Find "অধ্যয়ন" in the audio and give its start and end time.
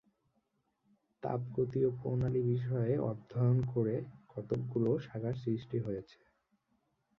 3.09-3.57